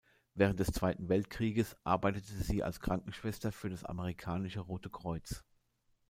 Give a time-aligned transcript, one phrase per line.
[0.33, 5.43] Während des Zweiten Weltkrieges arbeitete sie als Krankenschwester für das Amerikanische Rote Kreuz.